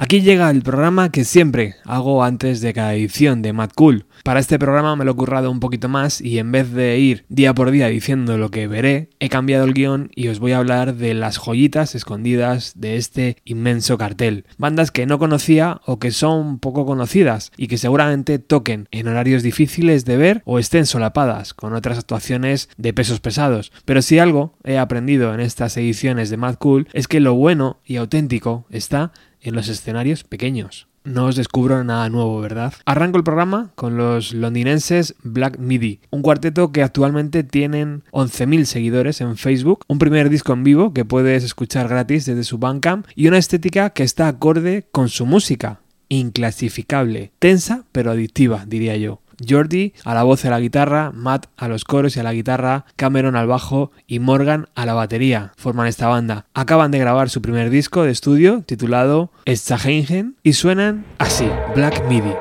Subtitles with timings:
[0.00, 4.06] Aquí llega el programa que siempre hago antes de cada edición de Mad Cool.
[4.22, 7.24] Para este programa me lo he currado un poquito más y en vez de ir
[7.28, 10.58] día por día diciendo lo que veré, he cambiado el guion y os voy a
[10.58, 14.44] hablar de las joyitas escondidas de este inmenso cartel.
[14.56, 19.42] Bandas que no conocía o que son poco conocidas y que seguramente toquen en horarios
[19.42, 23.72] difíciles de ver o estén solapadas con otras actuaciones de pesos pesados.
[23.84, 27.80] Pero si algo he aprendido en estas ediciones de Mad Cool es que lo bueno
[27.84, 29.10] y auténtico está
[29.42, 30.88] en los escenarios pequeños.
[31.04, 32.74] No os descubro nada nuevo, ¿verdad?
[32.84, 39.20] Arranco el programa con los londinenses Black Midi, un cuarteto que actualmente tienen 11.000 seguidores
[39.22, 43.26] en Facebook, un primer disco en vivo que puedes escuchar gratis desde su Bandcamp y
[43.26, 45.80] una estética que está acorde con su música,
[46.10, 49.22] inclasificable, tensa pero adictiva, diría yo.
[49.46, 52.32] Jordi a la voz y a la guitarra, Matt a los coros y a la
[52.32, 55.52] guitarra, Cameron al bajo y Morgan a la batería.
[55.56, 56.46] Forman esta banda.
[56.54, 62.32] Acaban de grabar su primer disco de estudio titulado Stagingen y suenan así, Black Midi.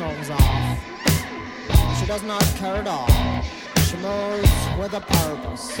[0.00, 1.98] muscles off.
[1.98, 3.08] She does not care at all.
[3.88, 5.72] She moves with a purpose.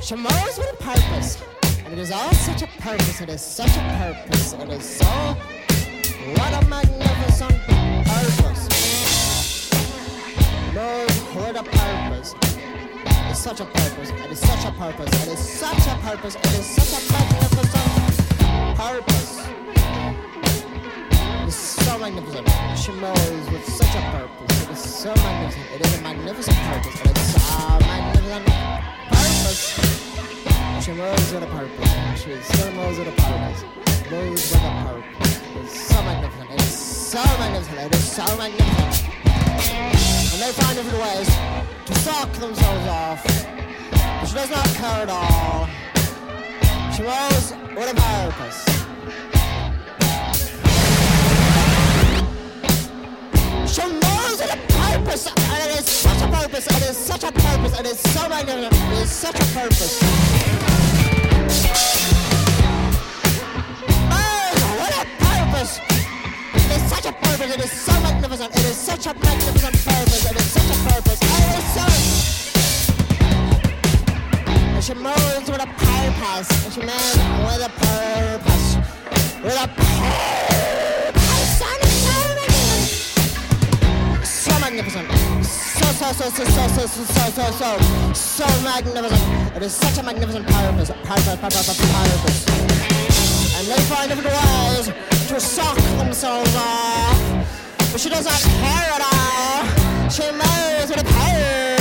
[0.00, 1.42] She moves with a purpose.
[1.84, 3.20] And it is all such a purpose.
[3.20, 4.52] It is such a purpose.
[4.52, 5.04] It is so.
[6.36, 7.58] What a magnificent
[8.06, 8.68] purpose.
[10.74, 12.34] Move with a purpose.
[12.44, 14.10] It is such a purpose.
[14.10, 15.26] It is such a purpose.
[15.26, 16.36] It is such a purpose.
[16.36, 19.61] It is such a magnificent purpose.
[21.92, 22.48] It is magnificent.
[22.78, 24.62] She moves with such a purpose.
[24.62, 25.66] It is so magnificent.
[25.74, 27.00] It is a magnificent purpose.
[27.02, 28.46] It is a magnificent
[29.12, 29.62] purpose.
[30.82, 32.22] She moves with a purpose.
[32.22, 33.64] She still moves with a purpose.
[34.10, 35.40] Moves with a purpose.
[35.54, 36.50] It's so magnificent.
[36.50, 37.78] It is so magnificent.
[37.78, 39.14] It is so magnificent.
[40.32, 41.28] And they find different ways
[41.84, 43.22] to suck themselves off.
[43.92, 45.68] But she does not care at all.
[46.94, 48.81] She moves with a purpose.
[53.72, 57.78] She with a purpose, and it is such a purpose, it is such a purpose,
[57.78, 60.02] And it is so magnificent, it is such a purpose.
[64.12, 65.80] Man, what a purpose.
[66.52, 68.50] It is such a purpose, it is so magnificent.
[68.54, 70.30] It is such a magnificent purpose.
[70.30, 71.18] It is such a purpose.
[71.22, 71.86] It is so.
[74.74, 76.48] And she moves with a purpose.
[76.66, 77.16] And she moves
[77.48, 78.76] with a purpose.
[79.42, 80.71] With a purpose.
[86.22, 89.56] So, so, so, so, so, so, so, so, so, magnificent.
[89.56, 90.88] It is such a magnificent purpose.
[91.02, 92.48] Purpose, purpose, purpose.
[93.58, 94.86] And they find different ways
[95.26, 97.18] to suck themselves off.
[97.90, 100.10] But she does not care at all.
[100.10, 101.71] She moves with a purpose.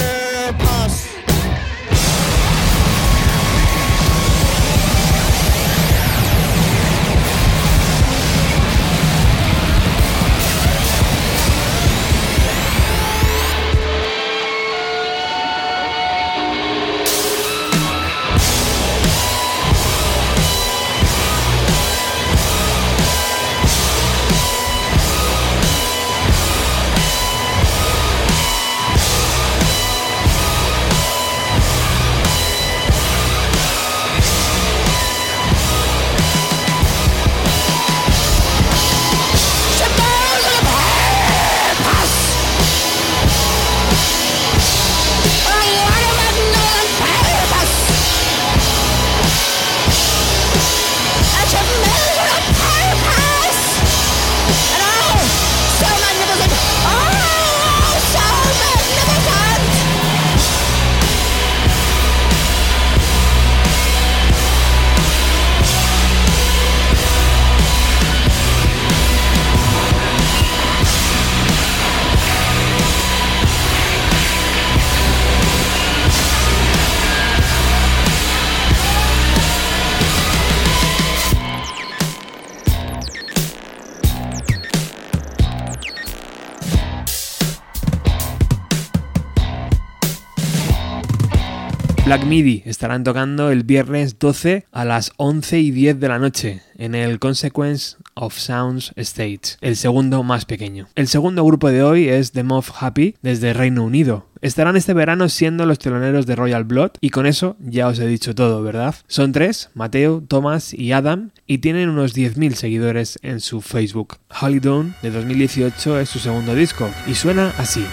[92.12, 96.62] Black Midi estarán tocando el viernes 12 a las 11 y 10 de la noche
[96.78, 100.90] en el Consequence of Sounds Stage, el segundo más pequeño.
[100.96, 104.28] El segundo grupo de hoy es The Moth Happy desde Reino Unido.
[104.42, 108.08] Estarán este verano siendo los teloneros de Royal Blood y con eso ya os he
[108.08, 108.94] dicho todo, ¿verdad?
[109.08, 114.18] Son tres, Mateo, Thomas y Adam, y tienen unos 10.000 seguidores en su Facebook.
[114.42, 117.86] Holly Dawn de 2018 es su segundo disco y suena así.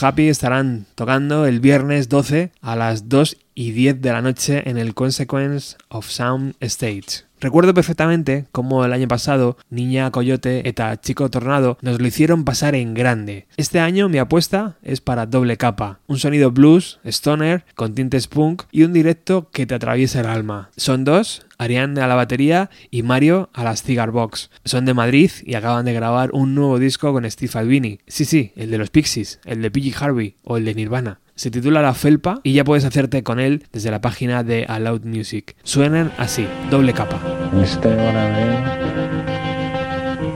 [0.00, 4.78] Happy estarán tocando el viernes 12 a las 2 y 10 de la noche en
[4.78, 7.25] el Consequence of Sound Stage.
[7.38, 12.74] Recuerdo perfectamente cómo el año pasado Niña Coyote eta Chico Tornado nos lo hicieron pasar
[12.74, 13.46] en grande.
[13.58, 18.62] Este año mi apuesta es para doble capa, un sonido blues, stoner, con tintes punk
[18.72, 20.70] y un directo que te atraviesa el alma.
[20.78, 24.50] Son dos, Ariane a la batería y Mario a las Cigar Box.
[24.64, 27.98] Son de Madrid y acaban de grabar un nuevo disco con Steve Albini.
[28.06, 31.20] Sí, sí, el de los Pixies, el de PG Harvey o el de Nirvana.
[31.36, 35.02] Se titula La Felpa y ya puedes hacerte con él desde la página de Aloud
[35.04, 35.54] Music.
[35.64, 37.20] Suenan así, doble capa.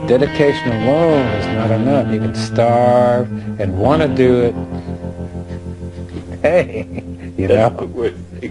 [0.07, 2.13] Dedication alone is not enough.
[2.13, 3.27] You can starve
[3.59, 4.55] and want to do it.
[6.43, 6.87] Hey,
[7.37, 7.71] you know?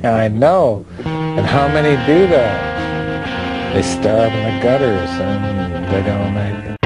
[0.05, 0.85] I know.
[1.05, 3.75] And how many do that?
[3.75, 6.80] They starve in the gutters and they don't make it.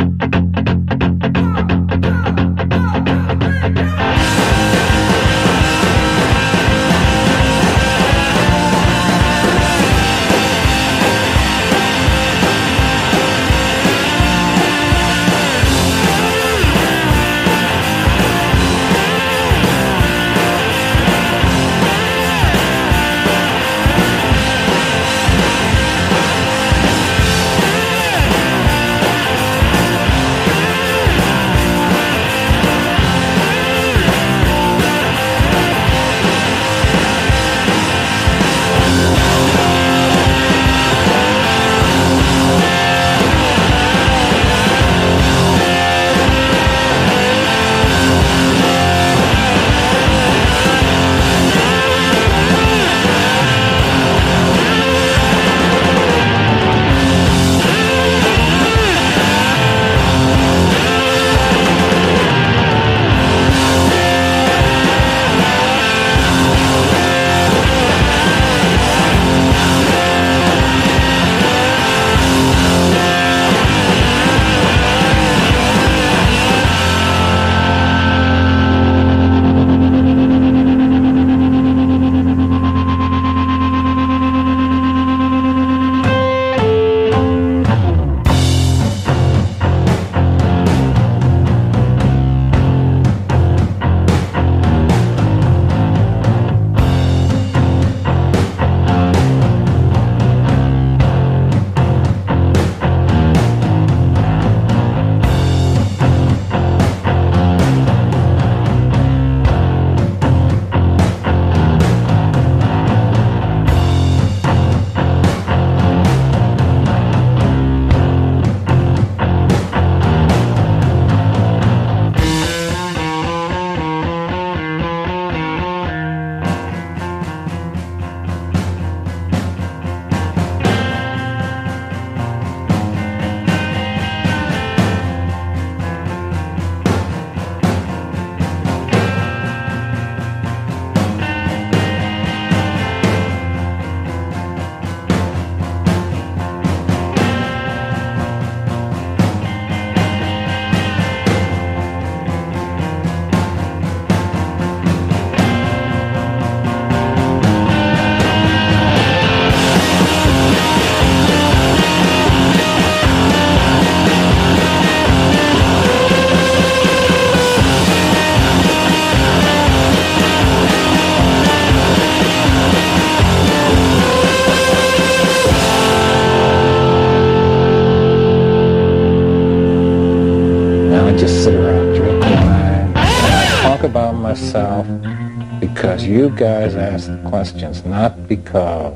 [186.94, 188.94] Ask questions, not because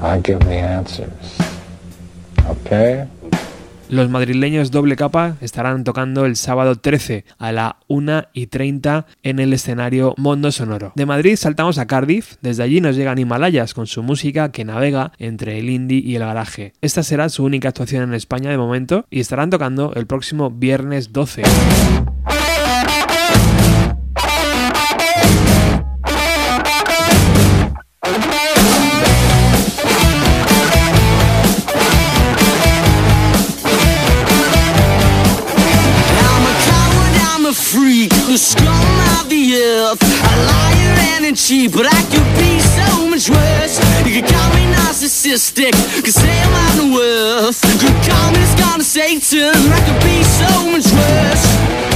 [0.00, 1.38] I give the answers.
[2.48, 3.04] Okay?
[3.90, 9.38] Los madrileños doble capa estarán tocando el sábado 13 a la 1 y 30 en
[9.38, 10.92] el escenario Mondo Sonoro.
[10.96, 15.12] De Madrid saltamos a Cardiff, desde allí nos llegan Himalayas con su música que navega
[15.18, 16.72] entre el indie y el garaje.
[16.80, 21.12] Esta será su única actuación en España de momento y estarán tocando el próximo viernes
[21.12, 21.42] 12.
[41.34, 43.78] And a cheat, but I could be so much worse.
[44.06, 45.72] You could call me narcissistic,
[46.02, 47.60] could say I'm out of worth.
[47.80, 48.44] Could call me
[48.82, 51.93] Satan, I could be so much worse.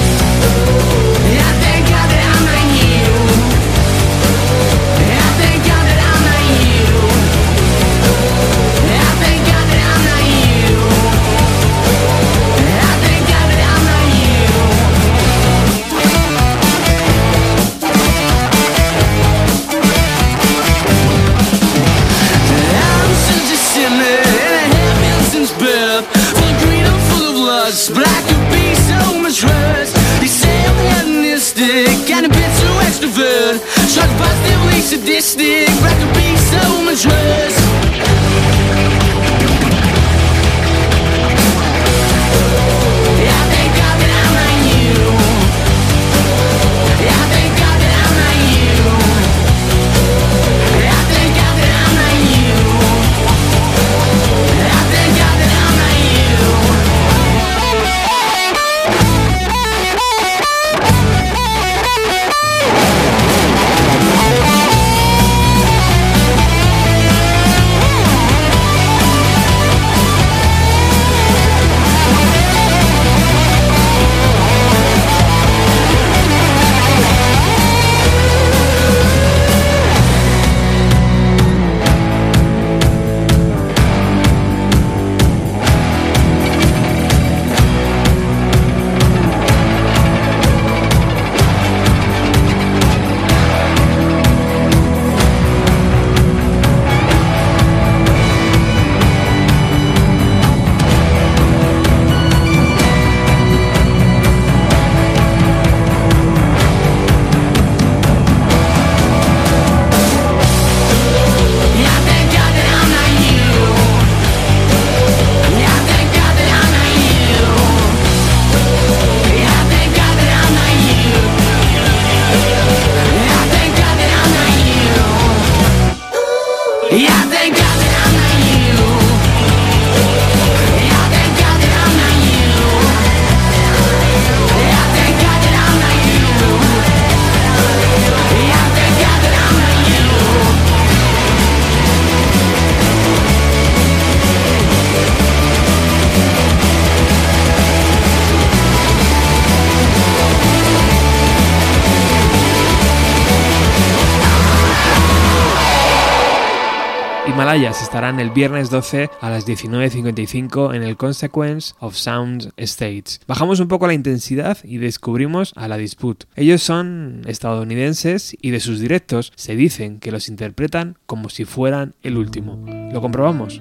[158.17, 163.21] El viernes 12 a las 19.55 en el Consequence of Sound States.
[163.27, 166.27] Bajamos un poco la intensidad y descubrimos a la Dispute.
[166.35, 171.95] Ellos son estadounidenses y de sus directos se dicen que los interpretan como si fueran
[172.03, 172.65] el último.
[172.93, 173.61] ¿Lo comprobamos?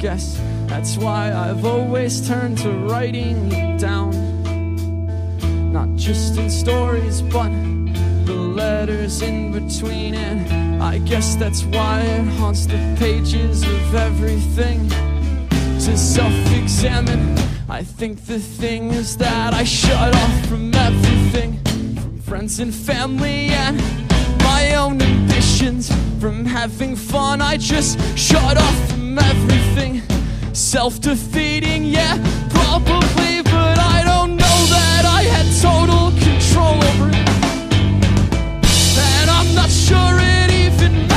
[0.00, 4.10] Guess that's why I've always turned to writing it down.
[5.72, 7.50] Not just in stories, but
[8.24, 10.14] the letters in between.
[10.14, 14.88] And I guess that's why it haunts the pages of everything.
[15.84, 17.36] To self examine,
[17.68, 21.58] I think the thing is that I shut off from everything,
[21.96, 23.76] from friends and family and
[24.38, 25.92] my own ambitions.
[26.18, 30.02] From having fun, I just shut off from everything.
[30.52, 32.16] Self defeating, yeah,
[32.50, 37.28] probably, but I don't know that I had total control over it.
[38.98, 41.09] And I'm not sure it even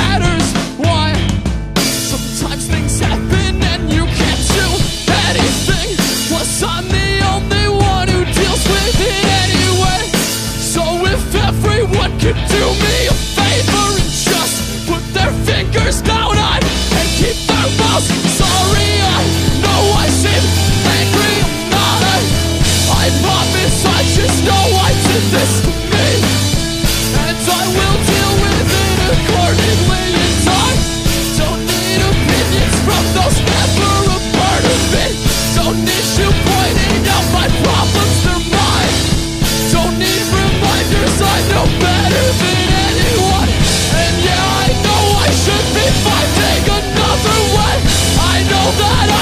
[25.33, 25.72] this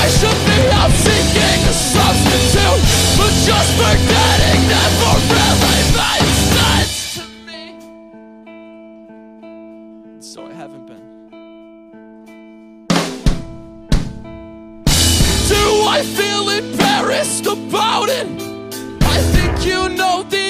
[0.04, 2.82] I should be out seeking a substitute.
[3.20, 7.64] But just forgetting never really made sense to me.
[10.20, 11.06] So I haven't been.
[15.54, 15.64] Do
[15.98, 18.28] I feel embarrassed about it?
[19.04, 20.41] I think you know the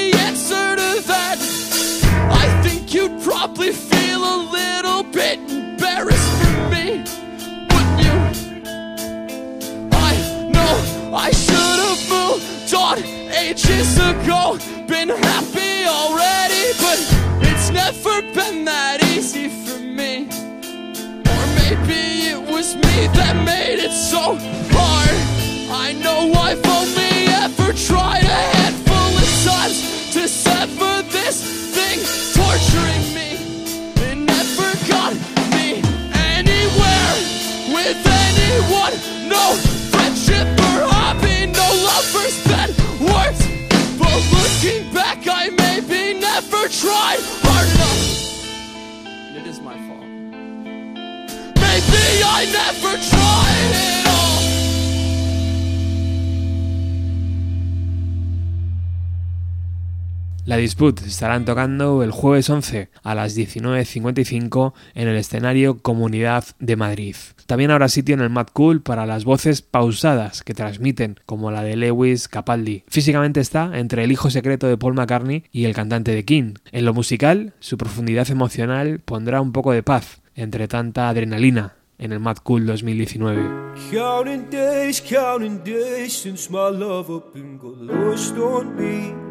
[11.23, 12.97] I should have moved on
[13.31, 14.57] ages ago,
[14.87, 16.97] been happy already, but
[17.47, 20.25] it's never been that easy for me.
[21.33, 24.35] Or maybe it was me that made it so
[24.73, 25.15] hard.
[25.69, 28.50] I know I've only ever tried a
[49.51, 50.07] is my fault.
[51.59, 54.10] Maybe I never tried it
[60.43, 66.75] La Dispute estarán tocando el jueves 11 a las 19.55 en el escenario Comunidad de
[66.75, 67.15] Madrid.
[67.45, 71.61] También habrá sitio en el Mad Cool para las voces pausadas que transmiten, como la
[71.61, 72.83] de Lewis Capaldi.
[72.87, 76.55] Físicamente está entre el hijo secreto de Paul McCartney y el cantante de King.
[76.71, 82.13] En lo musical, su profundidad emocional pondrá un poco de paz entre tanta adrenalina en
[82.13, 83.43] el Mad Cool 2019.
[83.91, 89.30] Counting days, counting days since my love up and got lost on me.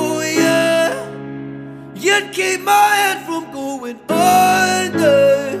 [2.21, 5.57] can't keep my head from going under.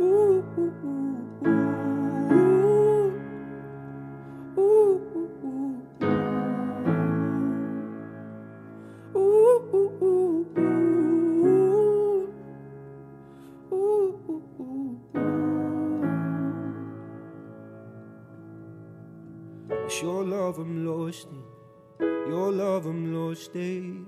[0.00, 0.72] Ooh, ooh,
[4.58, 4.88] ooh,
[19.70, 21.42] it's your love I'm lost in,
[22.28, 24.07] your love I'm lost in.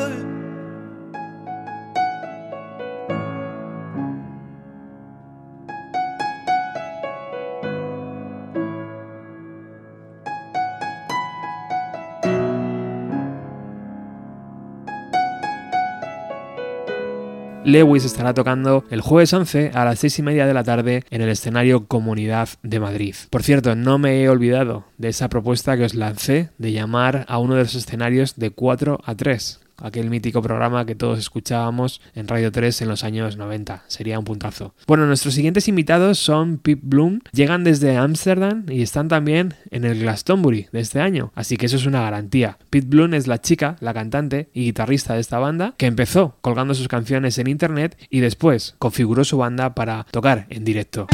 [17.71, 21.21] Lewis estará tocando el jueves 11 a las 6 y media de la tarde en
[21.21, 23.15] el escenario Comunidad de Madrid.
[23.29, 27.37] Por cierto, no me he olvidado de esa propuesta que os lancé de llamar a
[27.37, 32.27] uno de los escenarios de 4 a 3 aquel mítico programa que todos escuchábamos en
[32.27, 33.83] Radio 3 en los años 90.
[33.87, 34.73] Sería un puntazo.
[34.87, 39.99] Bueno, nuestros siguientes invitados son Pip Bloom, llegan desde Ámsterdam y están también en el
[39.99, 42.57] Glastonbury de este año, así que eso es una garantía.
[42.69, 46.73] Pip Bloom es la chica, la cantante y guitarrista de esta banda, que empezó colgando
[46.73, 51.07] sus canciones en internet y después configuró su banda para tocar en directo.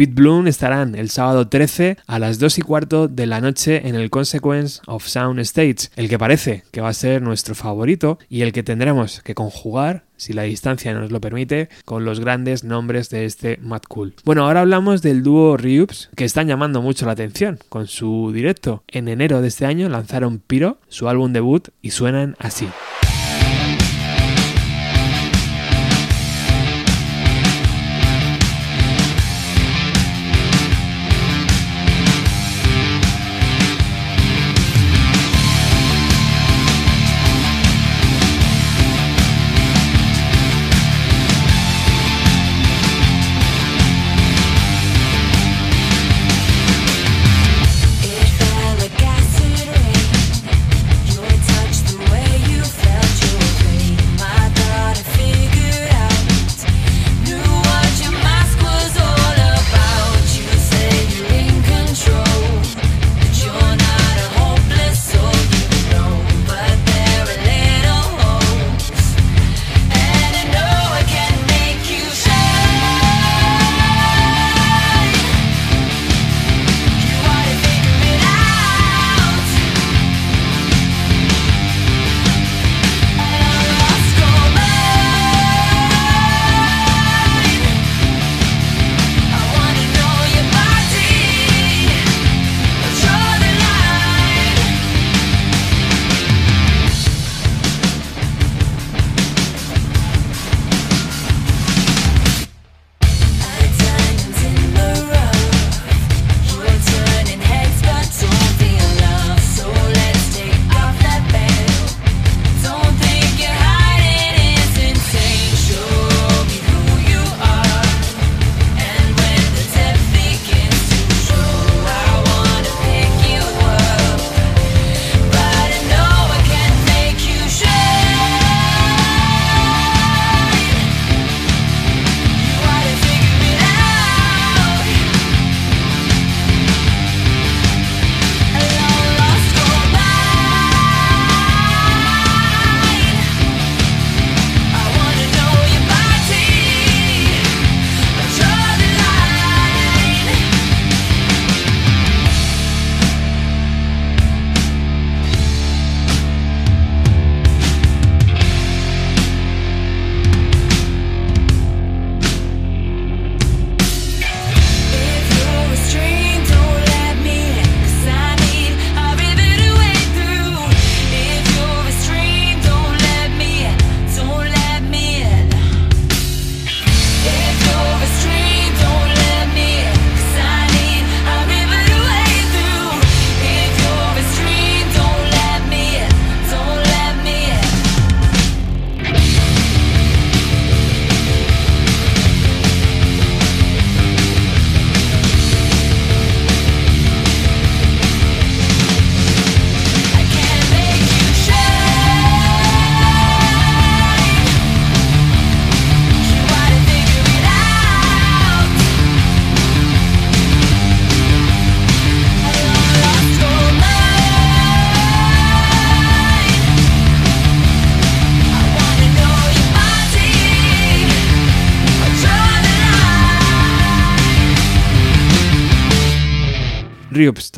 [0.00, 3.94] Pete Bloom estarán el sábado 13 a las 2 y cuarto de la noche en
[3.94, 8.40] el Consequence of Sound Stage, el que parece que va a ser nuestro favorito y
[8.40, 13.10] el que tendremos que conjugar, si la distancia nos lo permite, con los grandes nombres
[13.10, 14.14] de este Mad Cool.
[14.24, 18.82] Bueno, ahora hablamos del dúo Ryups, que están llamando mucho la atención con su directo.
[18.88, 22.66] En enero de este año lanzaron Piro, su álbum debut, y suenan así.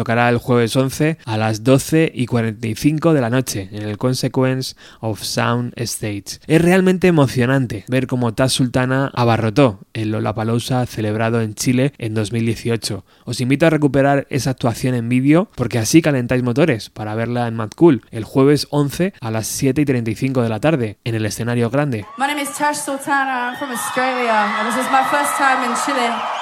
[0.03, 4.75] Tocará el jueves 11 a las 12 y 45 de la noche en el Consequence
[4.99, 6.41] of Sound Stage.
[6.49, 13.05] Es realmente emocionante ver cómo Taz Sultana abarrotó el Lollapalooza celebrado en Chile en 2018.
[13.25, 17.55] Os invito a recuperar esa actuación en vídeo porque así calentáis motores para verla en
[17.55, 21.25] Mad Cool el jueves 11 a las 7 y 35 de la tarde en el
[21.27, 22.07] escenario grande.
[22.19, 23.53] My name is Tash Sultana.
[23.53, 26.42] I'm from Australia, and this is my first time in Chile.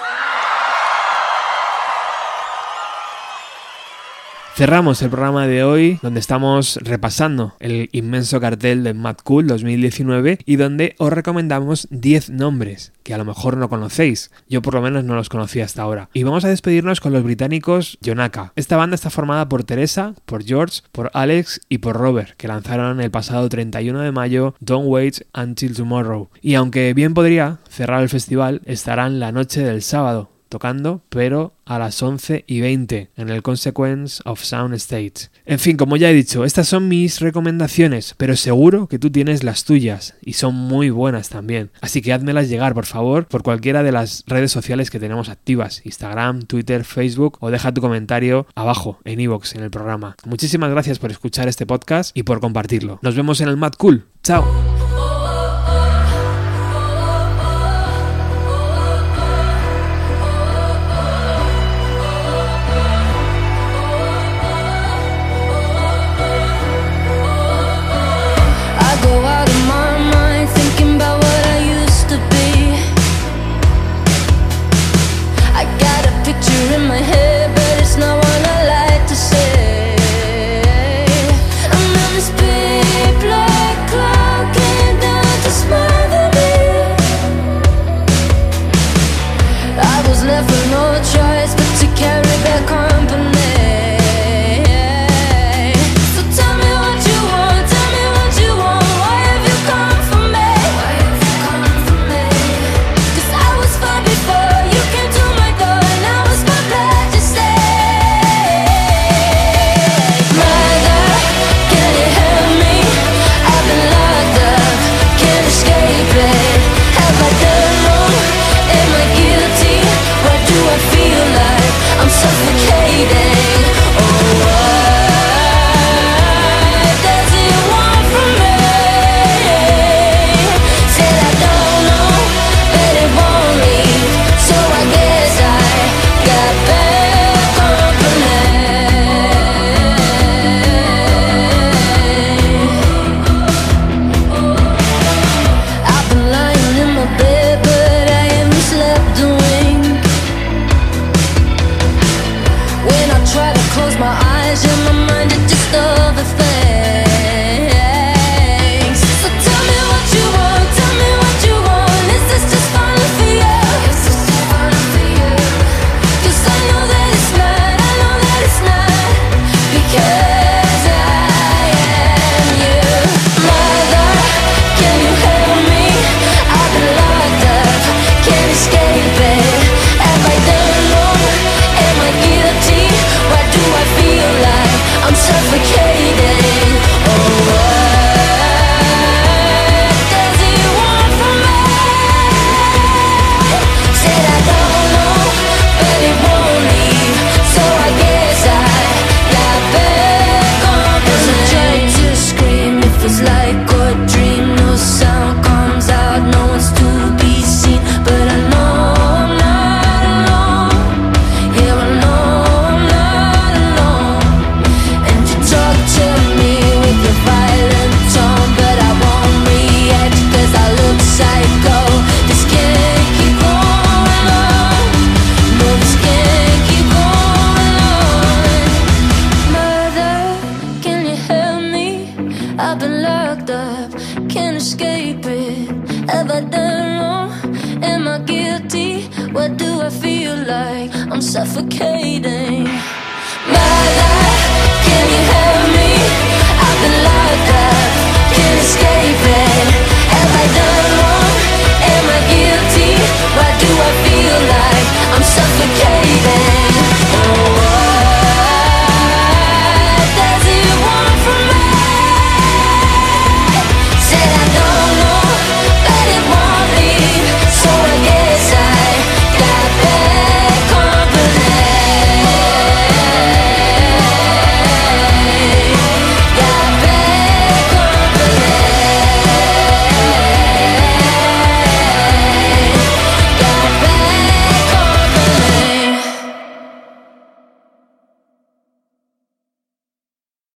[4.53, 10.39] Cerramos el programa de hoy donde estamos repasando el inmenso cartel de Mad Cool 2019
[10.45, 14.29] y donde os recomendamos 10 nombres que a lo mejor no conocéis.
[14.49, 16.09] Yo por lo menos no los conocía hasta ahora.
[16.13, 18.51] Y vamos a despedirnos con los británicos Yonaka.
[18.55, 22.99] Esta banda está formada por Teresa, por George, por Alex y por Robert, que lanzaron
[22.99, 26.29] el pasado 31 de mayo Don't Wait Until Tomorrow.
[26.41, 31.79] Y aunque bien podría cerrar el festival, estarán la noche del sábado tocando, pero a
[31.79, 35.31] las 11 y 20 en el Consequence of Sound States.
[35.45, 39.43] En fin, como ya he dicho, estas son mis recomendaciones, pero seguro que tú tienes
[39.43, 41.71] las tuyas y son muy buenas también.
[41.81, 45.81] Así que házmelas llegar, por favor, por cualquiera de las redes sociales que tenemos activas,
[45.85, 50.15] Instagram, Twitter, Facebook o deja tu comentario abajo en iVoox en el programa.
[50.25, 52.99] Muchísimas gracias por escuchar este podcast y por compartirlo.
[53.01, 54.05] Nos vemos en el Mad Cool.
[54.23, 54.90] Chao.